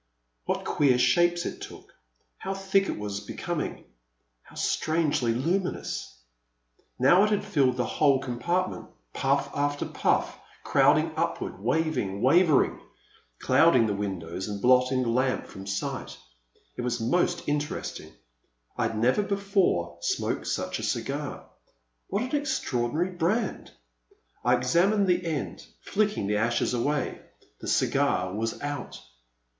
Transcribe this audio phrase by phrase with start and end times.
[0.45, 1.93] What queer shapes it took.
[2.39, 3.83] How thick it was becoming—
[4.49, 6.17] ^how strangely luminous!
[6.97, 12.79] Now it had filled the whole compartment, puff after puff crowding upward, waving, wavering,
[13.37, 16.17] cloud ing the windows, and blotting the lamp from sight.
[16.75, 18.11] It was most interesting.
[18.75, 21.45] I had never before smoked such a cigar.
[22.07, 23.69] What an extraordi nary brand!
[24.43, 27.21] I examined the end, flicking the ashes away.
[27.59, 28.99] The cigar was out.